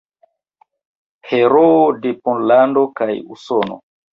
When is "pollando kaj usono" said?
2.29-3.83